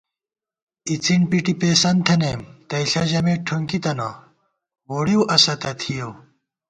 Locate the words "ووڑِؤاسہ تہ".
4.89-5.71